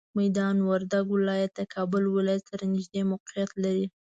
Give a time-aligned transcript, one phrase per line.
[0.19, 3.85] میدان وردګ ولایت د کابل ولایت سره نږدې موقعیت لري.